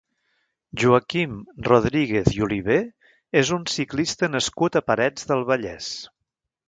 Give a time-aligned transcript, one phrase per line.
[0.83, 1.35] Joaquim
[1.67, 2.79] Rodríguez i Oliver
[3.43, 5.93] és un ciclista nascut a Parets del Vallès.